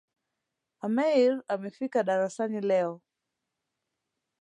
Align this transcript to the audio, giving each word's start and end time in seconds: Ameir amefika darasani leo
Ameir 0.83 1.35
amefika 1.47 2.03
darasani 2.03 2.61
leo 2.69 2.93